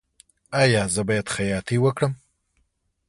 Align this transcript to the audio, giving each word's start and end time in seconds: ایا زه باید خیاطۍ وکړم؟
ایا 0.61 0.81
زه 0.93 1.01
باید 1.07 1.27
خیاطۍ 1.35 1.77
وکړم؟ 1.81 2.13